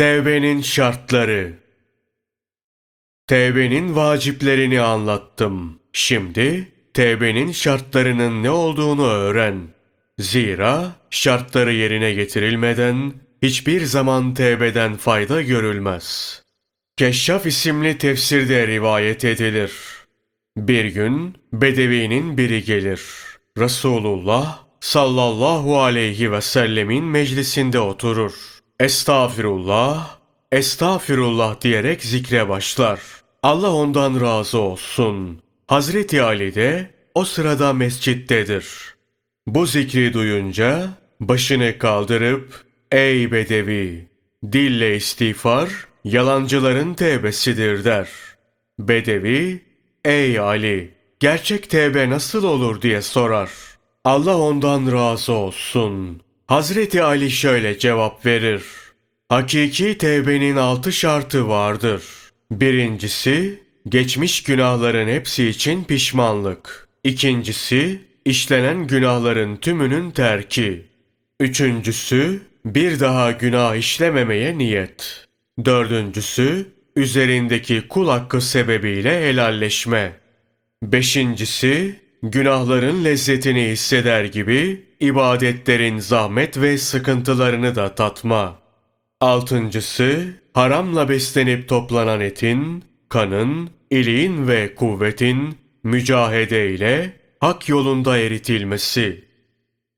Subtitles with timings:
[0.00, 1.52] Tevbenin şartları
[3.26, 5.78] Tevbenin vaciplerini anlattım.
[5.92, 9.68] Şimdi tevbenin şartlarının ne olduğunu öğren.
[10.18, 16.42] Zira şartları yerine getirilmeden hiçbir zaman tevbeden fayda görülmez.
[16.96, 19.72] Keşşaf isimli tefsirde rivayet edilir.
[20.56, 23.02] Bir gün Bedevi'nin biri gelir.
[23.58, 28.59] Resulullah sallallahu aleyhi ve sellemin meclisinde oturur.
[28.80, 30.18] Estağfirullah,
[30.52, 33.00] estağfirullah diyerek zikre başlar.
[33.42, 35.42] Allah ondan razı olsun.
[35.66, 38.66] Hazreti Ali de o sırada mescittedir.
[39.46, 40.88] Bu zikri duyunca
[41.20, 44.08] başını kaldırıp ey bedevi
[44.52, 45.68] dille istiğfar
[46.04, 48.08] yalancıların tevbesidir der.
[48.78, 49.62] Bedevi
[50.04, 53.50] ey Ali gerçek tevbe nasıl olur diye sorar.
[54.04, 56.22] Allah ondan razı olsun.
[56.50, 58.62] Hazreti Ali şöyle cevap verir.
[59.28, 62.02] Hakiki tevbenin altı şartı vardır.
[62.50, 66.88] Birincisi, geçmiş günahların hepsi için pişmanlık.
[67.04, 70.86] İkincisi, işlenen günahların tümünün terki.
[71.40, 75.26] Üçüncüsü, bir daha günah işlememeye niyet.
[75.64, 76.66] Dördüncüsü,
[76.96, 80.12] üzerindeki kul hakkı sebebiyle helalleşme.
[80.82, 88.58] Beşincisi, günahların lezzetini hisseder gibi ibadetlerin zahmet ve sıkıntılarını da tatma.
[89.20, 99.24] Altıncısı, haramla beslenip toplanan etin, kanın, iliğin ve kuvvetin mücahede ile hak yolunda eritilmesi.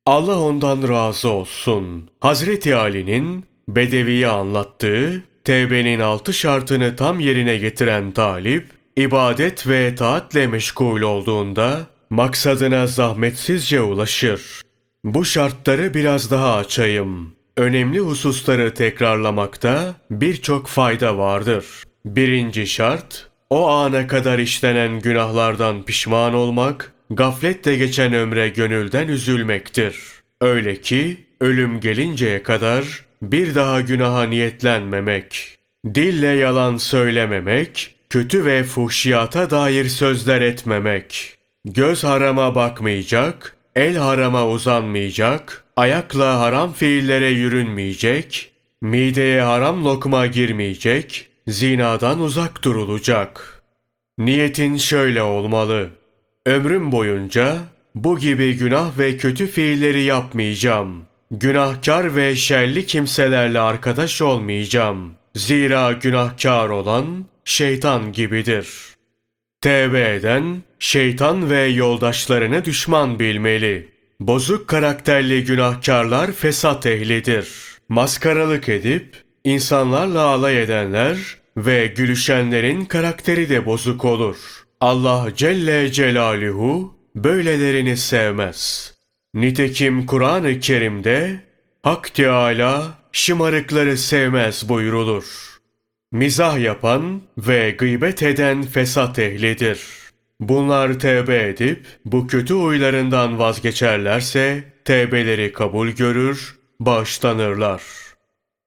[0.07, 2.11] Allah ondan razı olsun.
[2.21, 11.01] Hazreti Ali'nin Bedevi'ye anlattığı tevbenin altı şartını tam yerine getiren talip, ibadet ve taatle meşgul
[11.01, 14.62] olduğunda maksadına zahmetsizce ulaşır.
[15.05, 17.33] Bu şartları biraz daha açayım.
[17.57, 21.65] Önemli hususları tekrarlamakta birçok fayda vardır.
[22.05, 29.97] Birinci şart, o ana kadar işlenen günahlardan pişman olmak, gafletle geçen ömre gönülden üzülmektir.
[30.41, 35.59] Öyle ki ölüm gelinceye kadar bir daha günaha niyetlenmemek,
[35.95, 45.65] dille yalan söylememek, kötü ve fuhşiyata dair sözler etmemek, göz harama bakmayacak, el harama uzanmayacak,
[45.77, 53.63] ayakla haram fiillere yürünmeyecek, mideye haram lokma girmeyecek, zinadan uzak durulacak.
[54.19, 55.91] Niyetin şöyle olmalı.
[56.47, 57.59] Ömrüm boyunca
[57.95, 61.03] bu gibi günah ve kötü fiilleri yapmayacağım.
[61.31, 65.15] Günahkar ve şerli kimselerle arkadaş olmayacağım.
[65.35, 68.69] Zira günahkar olan şeytan gibidir.
[69.61, 73.89] Tevbe eden şeytan ve yoldaşlarını düşman bilmeli.
[74.21, 77.49] Bozuk karakterli günahkarlar fesat ehlidir.
[77.89, 81.19] Maskaralık edip insanlarla alay edenler
[81.57, 84.37] ve gülüşenlerin karakteri de bozuk olur.
[84.81, 88.93] Allah Celle Celaluhu böylelerini sevmez.
[89.35, 91.41] Nitekim Kur'an-ı Kerim'de
[91.83, 95.25] Hak Teâlâ şımarıkları sevmez buyrulur.
[96.13, 100.02] Mizah yapan ve gıybet eden fesat ehlidir.
[100.41, 107.83] Bunlar tevbe edip bu kötü huylarından vazgeçerlerse tevbeleri kabul görür, bağışlanırlar.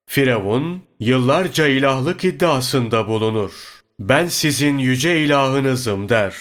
[0.07, 3.51] Firavun yıllarca ilahlık iddiasında bulunur.
[3.99, 6.35] Ben sizin yüce ilahınızım der.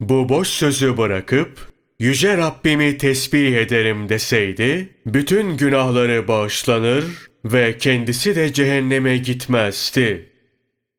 [0.00, 1.58] Bu boş sözü bırakıp
[1.98, 7.04] yüce Rabbimi tesbih ederim deseydi bütün günahları bağışlanır
[7.44, 10.32] ve kendisi de cehenneme gitmezdi.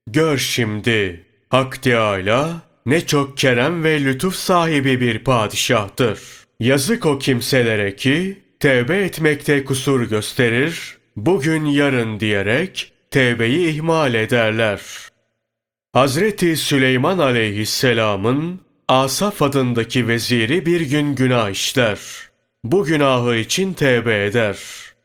[0.07, 6.19] Gör şimdi Hak Teâlâ ne çok kerem ve lütuf sahibi bir padişahtır.
[6.59, 14.81] Yazık o kimselere ki tevbe etmekte kusur gösterir, bugün yarın diyerek tevbeyi ihmal ederler.
[15.93, 21.99] Hazreti Süleyman aleyhisselamın Asaf adındaki veziri bir gün günah işler.
[22.63, 24.57] Bu günahı için tevbe eder.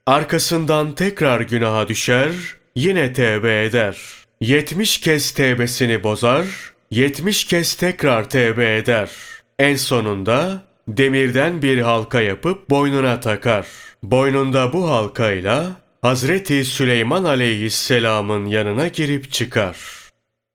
[0.07, 2.33] Arkasından tekrar günaha düşer,
[2.77, 3.97] yine tevbe eder.
[4.41, 9.11] Yetmiş kez tevbesini bozar, yetmiş kez tekrar tevbe eder.
[9.59, 13.67] En sonunda demirden bir halka yapıp boynuna takar.
[14.03, 15.71] Boynunda bu halkayla
[16.03, 19.77] Hazreti Süleyman aleyhisselamın yanına girip çıkar.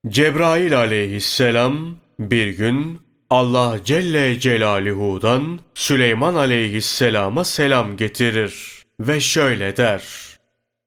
[0.07, 2.99] Cebrail aleyhisselam bir gün
[3.29, 10.03] Allah Celle Celaluhu'dan Süleyman aleyhisselama selam getirir ve şöyle der.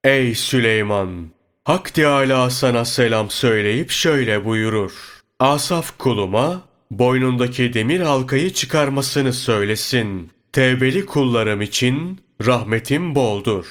[0.05, 1.31] Ey Süleyman!
[1.65, 5.12] Hak Teâlâ sana selam söyleyip şöyle buyurur.
[5.43, 10.31] Asaf kuluma boynundaki demir halkayı çıkarmasını söylesin.
[10.53, 13.67] Tevbeli kullarım için rahmetim boldur.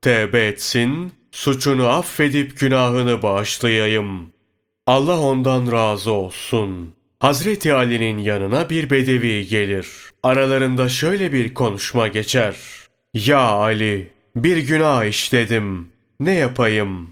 [0.00, 4.32] Tevbe etsin, suçunu affedip günahını bağışlayayım.
[4.86, 6.94] Allah ondan razı olsun.
[7.20, 9.86] Hazreti Ali'nin yanına bir bedevi gelir.
[10.22, 12.56] Aralarında şöyle bir konuşma geçer.
[13.14, 15.88] Ya Ali, bir günah işledim.
[16.20, 17.10] Ne yapayım?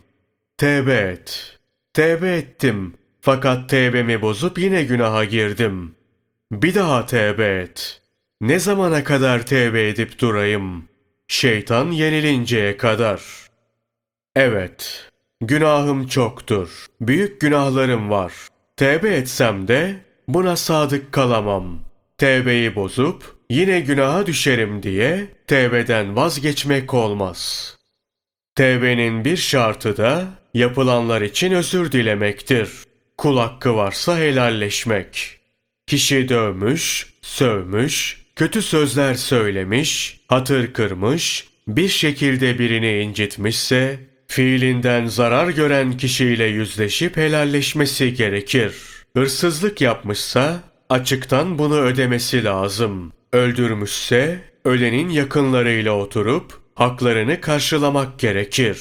[0.59, 1.59] Tevbe et.
[1.95, 2.95] Tevbe ettim.
[3.21, 5.95] Fakat tevbemi bozup yine günaha girdim.
[6.53, 8.03] Bir daha tevbe et.
[8.41, 10.89] Ne zamana kadar tevbe edip durayım?
[11.29, 13.23] Şeytan yenilinceye kadar.
[14.37, 15.09] Evet,
[15.41, 16.87] günahım çoktur.
[17.01, 18.33] Büyük günahlarım var.
[18.77, 19.97] Tevbe etsem de
[20.29, 21.81] buna sadık kalamam.
[22.19, 27.77] Tevbeyi bozup yine günaha düşerim diye tevbeden vazgeçmek olmaz.
[28.55, 30.25] Tevbenin bir şartı da
[30.55, 32.71] yapılanlar için özür dilemektir.
[33.21, 35.39] Kul hakkı varsa helalleşmek.
[35.87, 45.97] Kişi dövmüş, sövmüş, kötü sözler söylemiş, hatır kırmış, bir şekilde birini incitmişse, fiilinden zarar gören
[45.97, 48.75] kişiyle yüzleşip helalleşmesi gerekir.
[49.17, 53.13] Hırsızlık yapmışsa, açıktan bunu ödemesi lazım.
[53.33, 58.79] Öldürmüşse, ölenin yakınlarıyla oturup, haklarını karşılamak gerekir.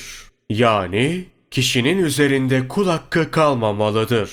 [0.49, 4.31] Yani, kişinin üzerinde kul hakkı kalmamalıdır.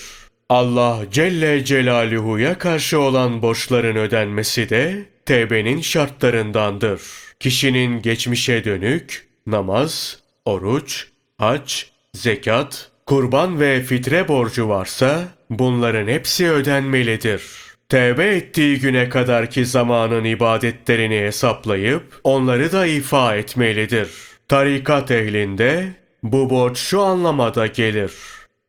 [0.49, 7.03] Allah Celle Celaluhu'ya karşı olan borçların ödenmesi de tevbenin şartlarındandır.
[7.41, 11.07] Kişinin geçmişe dönük namaz, oruç,
[11.39, 11.75] hac,
[12.15, 17.43] zekat, kurban ve fitre borcu varsa bunların hepsi ödenmelidir.
[17.89, 24.09] Tevbe ettiği güne kadarki zamanın ibadetlerini hesaplayıp onları da ifa etmelidir.
[24.49, 25.87] Tarikat ehlinde
[26.33, 28.13] bu borç şu anlamada gelir.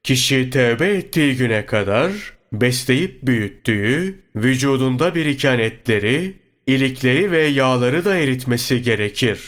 [0.04, 2.12] Kişi tevbe ettiği güne kadar
[2.54, 6.34] besleyip büyüttüğü, vücudunda biriken etleri,
[6.68, 9.42] ilikleri ve yağları da eritmesi gerekir.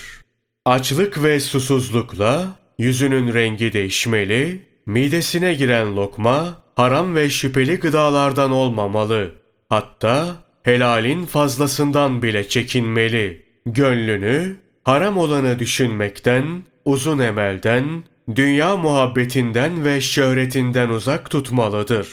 [0.65, 9.31] Açlık ve susuzlukla yüzünün rengi değişmeli, midesine giren lokma haram ve şüpheli gıdalardan olmamalı.
[9.69, 13.45] Hatta helalin fazlasından bile çekinmeli.
[13.65, 14.55] Gönlünü
[14.89, 18.03] haram olanı düşünmekten, uzun emelden,
[18.35, 22.07] dünya muhabbetinden ve şöhretinden uzak tutmalıdır.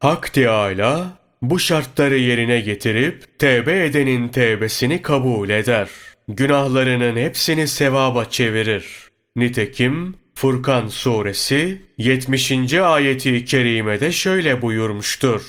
[0.00, 5.88] Hak Teâlâ bu şartları yerine getirip tevbe edenin tevbesini kabul eder.
[6.28, 8.84] Günahlarının hepsini sevaba çevirir.
[9.36, 12.74] Nitekim Furkan suresi 70.
[12.74, 15.42] ayeti kerimede şöyle buyurmuştur.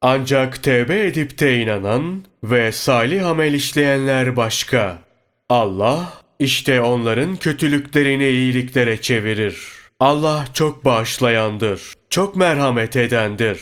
[0.00, 5.07] Ancak tevbe edip de inanan ve salih amel işleyenler başka.
[5.50, 9.68] Allah işte onların kötülüklerini iyiliklere çevirir.
[10.00, 13.60] Allah çok bağışlayandır, çok merhamet edendir.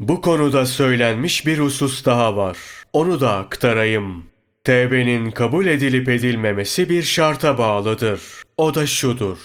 [0.00, 2.58] Bu konuda söylenmiş bir husus daha var.
[2.92, 4.24] Onu da aktarayım.
[4.64, 8.20] Tevbenin kabul edilip edilmemesi bir şarta bağlıdır.
[8.56, 9.38] O da şudur.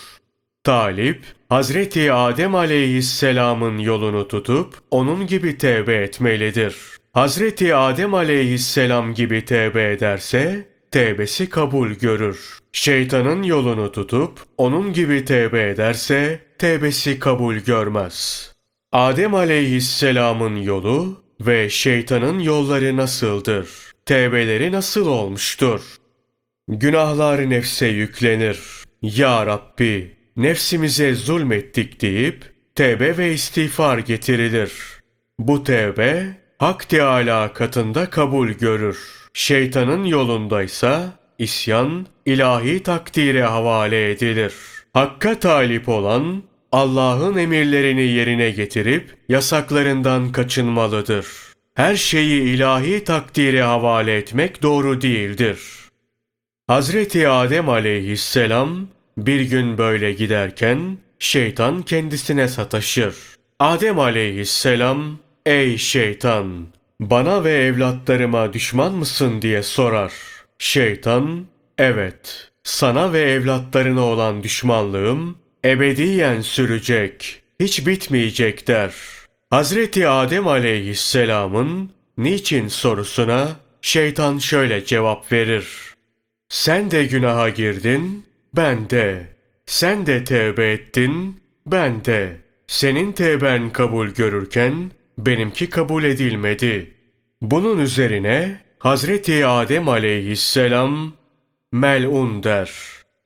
[0.63, 6.75] Talip, Hazreti Adem aleyhisselamın yolunu tutup onun gibi tevbe etmelidir.
[7.13, 12.59] Hazreti Adem aleyhisselam gibi tevbe ederse tevbesi kabul görür.
[12.71, 18.51] Şeytanın yolunu tutup onun gibi tevbe ederse tevbesi kabul görmez.
[18.91, 23.67] Adem aleyhisselamın yolu ve şeytanın yolları nasıldır?
[24.05, 25.81] Tevbeleri nasıl olmuştur?
[26.67, 28.59] Günahlar nefse yüklenir.
[29.01, 32.45] Ya Rabbi, nefsimize zulmettik deyip
[32.75, 34.74] tevbe ve istiğfar getirilir.
[35.39, 36.25] Bu tevbe
[36.57, 39.20] Hak Teâlâ katında kabul görür.
[39.33, 44.53] Şeytanın yolundaysa isyan ilahi takdire havale edilir.
[44.93, 51.27] Hakka talip olan Allah'ın emirlerini yerine getirip yasaklarından kaçınmalıdır.
[51.75, 55.59] Her şeyi ilahi takdire havale etmek doğru değildir.
[56.67, 63.15] Hazreti Adem aleyhisselam bir gün böyle giderken şeytan kendisine sataşır.
[63.59, 66.67] Adem aleyhisselam, ey şeytan,
[67.01, 70.13] bana ve evlatlarıma düşman mısın diye sorar.
[70.60, 71.46] Şeytan,
[71.77, 78.93] evet, sana ve evlatlarına olan düşmanlığım ebediyen sürecek, hiç bitmeyecek der.
[79.50, 83.48] Hazreti Adem aleyhisselamın niçin sorusuna
[83.81, 85.67] şeytan şöyle cevap verir.
[86.50, 89.27] Sen de günaha girdin, ben de.
[89.65, 92.38] Sen de tevbe ettin, ben de.
[92.67, 94.91] Senin tevben kabul görürken
[95.25, 96.93] benimki kabul edilmedi.
[97.41, 101.13] Bunun üzerine Hazreti Adem aleyhisselam
[101.71, 102.71] melun der.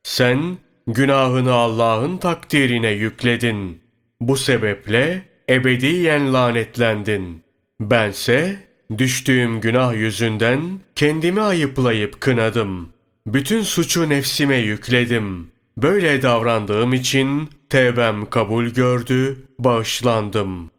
[0.04, 3.82] Sen günahını Allah'ın takdirine yükledin.
[4.22, 7.44] Bu sebeple ebediyen lanetlendin.
[7.80, 8.56] Bense
[8.98, 12.90] düştüğüm günah yüzünden kendimi ayıplayıp kınadım.
[13.28, 15.52] Bütün suçu nefsime yükledim.
[15.78, 20.75] Böyle davrandığım için tevbem kabul gördü, bağışlandım.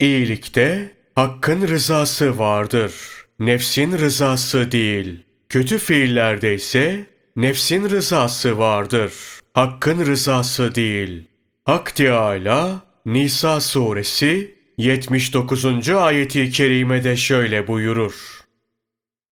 [0.00, 2.92] İyilikte hakkın rızası vardır.
[3.38, 5.24] Nefsin rızası değil.
[5.48, 9.12] Kötü fiillerde ise nefsin rızası vardır.
[9.54, 11.24] Hakkın rızası değil.
[11.64, 15.88] Hak Teâlâ Nisa suresi 79.
[15.88, 18.40] ayeti kerimede şöyle buyurur.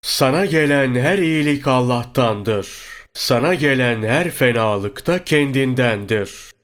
[0.01, 2.67] Sana gelen her iyilik Allah'tandır.
[3.13, 6.54] Sana gelen her fenalık da kendindendir.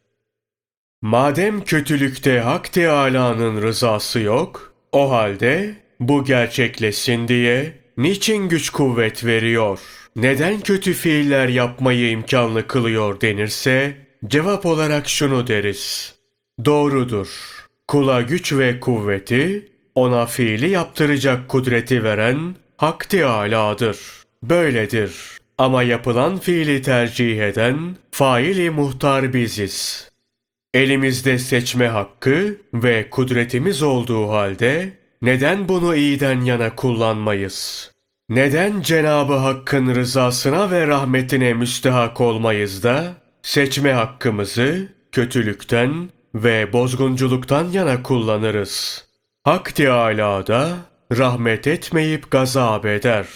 [1.02, 9.80] Madem kötülükte Hak Teâlâ'nın rızası yok, o halde bu gerçekleşsin diye niçin güç kuvvet veriyor?
[10.16, 16.16] Neden kötü fiiller yapmayı imkanlı kılıyor denirse, cevap olarak şunu deriz.
[16.66, 17.28] Doğrudur.
[17.88, 23.98] Kula güç ve kuvveti, ona fiili yaptıracak kudreti veren Hak Teâlâ'dır.
[24.44, 25.12] Böyledir.
[25.58, 30.11] Ama yapılan fiili tercih eden faili muhtar biziz.
[30.74, 37.92] Elimizde seçme hakkı ve kudretimiz olduğu halde neden bunu iyiden yana kullanmayız?
[38.30, 48.04] Neden Cenabı Hakk'ın rızasına ve rahmetine müstehak olmayız da seçme hakkımızı kötülükten ve bozgunculuktan yana
[48.04, 49.06] kullanırız?
[49.44, 50.78] Hak Teâlâ da
[51.18, 53.28] rahmet etmeyip gazap eder.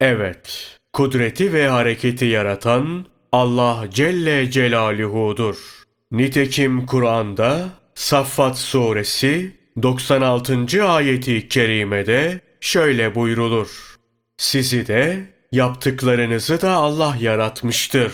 [0.00, 5.79] Evet, kudreti ve hareketi yaratan Allah Celle Celaluhu'dur.
[6.12, 10.84] Nitekim Kur'an'da Saffat suresi 96.
[10.84, 13.96] ayeti kerimede şöyle buyrulur.
[14.36, 18.12] Sizi de yaptıklarınızı da Allah yaratmıştır.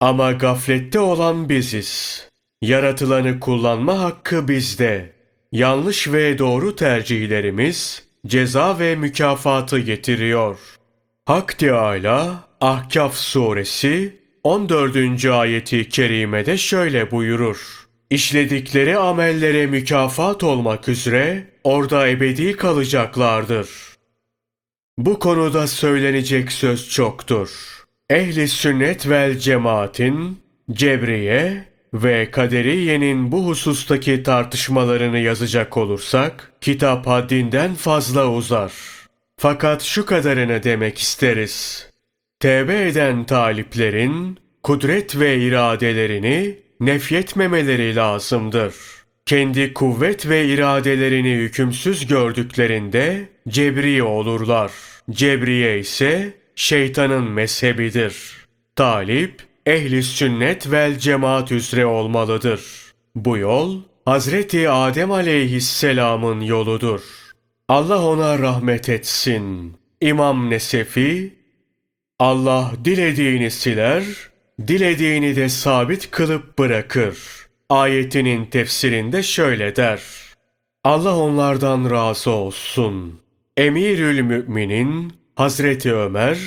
[0.00, 2.28] Ama gaflette olan biziz.
[2.62, 5.12] Yaratılanı kullanma hakkı bizde.
[5.52, 10.58] Yanlış ve doğru tercihlerimiz ceza ve mükafatı getiriyor.
[11.26, 15.24] Hak Teâlâ Ahkaf suresi 14.
[15.24, 17.88] ayeti kerimede şöyle buyurur.
[18.10, 23.68] İşledikleri amellere mükafat olmak üzere orada ebedi kalacaklardır.
[24.98, 27.50] Bu konuda söylenecek söz çoktur.
[28.10, 30.38] Ehli sünnet vel cemaatin,
[30.72, 38.72] Cebriye ve Kaderiye'nin bu husustaki tartışmalarını yazacak olursak, kitap haddinden fazla uzar.
[39.38, 41.91] Fakat şu kadarını demek isteriz.
[42.42, 48.74] Tevbe eden taliplerin kudret ve iradelerini nefyetmemeleri lazımdır.
[49.26, 54.72] Kendi kuvvet ve iradelerini hükümsüz gördüklerinde cebri olurlar.
[55.10, 58.46] Cebriye ise şeytanın mezhebidir.
[58.76, 62.60] Talip ehli sünnet vel cemaat üzere olmalıdır.
[63.14, 67.00] Bu yol Hazreti Adem aleyhisselamın yoludur.
[67.68, 69.76] Allah ona rahmet etsin.
[70.00, 71.41] İmam Nesefi
[72.22, 74.04] Allah dilediğini siler,
[74.68, 77.18] dilediğini de sabit kılıp bırakır.
[77.68, 80.02] Ayetinin tefsirinde şöyle der.
[80.84, 83.20] Allah onlardan razı olsun.
[83.56, 86.38] Emirül Müminin Hazreti Ömer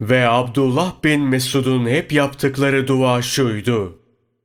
[0.00, 3.98] ve Abdullah bin Mesud'un hep yaptıkları dua şuydu.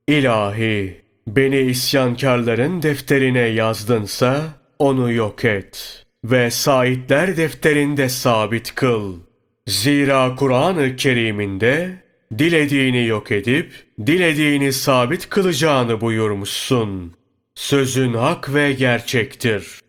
[0.08, 4.44] İlahi, beni isyankarların defterine yazdınsa
[4.80, 9.27] onu yok et ve saitler defterinde sabit kıl.''
[9.68, 12.04] Zira Kur'an-ı Kerim'inde
[12.38, 13.74] dilediğini yok edip
[14.06, 17.14] dilediğini sabit kılacağını buyurmuşsun.
[17.56, 19.80] Sözün hak ve gerçektir.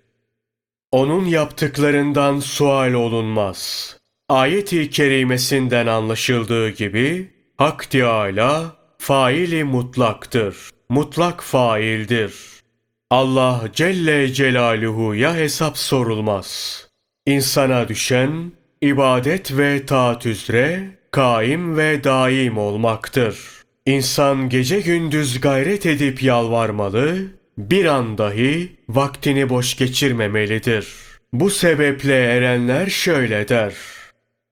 [0.92, 3.96] Onun yaptıklarından sual olunmaz.
[4.28, 10.56] Ayet-i kerimesinden anlaşıldığı gibi Hak Teâlâ faili mutlaktır.
[10.88, 12.34] Mutlak faildir.
[13.10, 16.88] Allah Celle Celaluhu'ya hesap sorulmaz.
[17.26, 20.80] İnsana düşen ibadet ve taat üzere
[21.10, 23.38] kaim ve daim olmaktır.
[23.86, 27.18] İnsan gece gündüz gayret edip yalvarmalı,
[27.58, 30.88] bir an dahi vaktini boş geçirmemelidir.
[31.32, 33.74] Bu sebeple erenler şöyle der.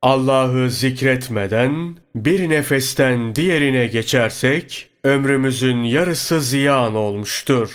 [0.02, 7.70] Allah'ı zikretmeden bir nefesten diğerine geçersek ömrümüzün yarısı ziyan olmuştur.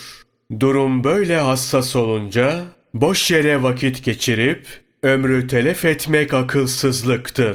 [0.60, 4.68] Durum böyle hassas olunca boş yere vakit geçirip
[5.04, 7.50] ömrü telef etmek akılsızlıktır.